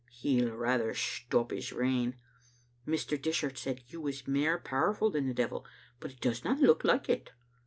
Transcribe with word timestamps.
He'll 0.09 0.55
rather 0.55 0.95
stop 0.95 1.51
his 1.51 1.71
rain. 1.71 2.15
Mr. 2.87 3.21
Dishart 3.21 3.59
said 3.59 3.83
You 3.85 4.01
was 4.01 4.27
mair 4.27 4.57
powerful 4.57 5.11
than 5.11 5.27
the 5.27 5.33
devil, 5.35 5.63
but 5.99 6.09
it 6.09 6.19
doesna 6.19 6.59
look 6.59 6.83
like 6.83 7.07
it. 7.07 7.29